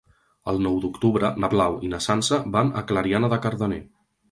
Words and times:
El 0.53 0.61
nou 0.67 0.79
d'octubre 0.85 1.31
na 1.43 1.51
Blau 1.51 1.77
i 1.89 1.93
na 1.93 2.01
Sança 2.07 2.41
van 2.57 2.75
a 2.81 2.85
Clariana 2.93 3.33
de 3.37 3.43
Cardener. 3.47 3.83